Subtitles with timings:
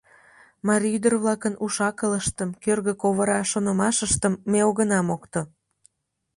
[0.67, 5.41] Марий ӱдыр-влакын уш-акылыштым, кӧргӧ ковыра шонымашыштым ме огына мокто.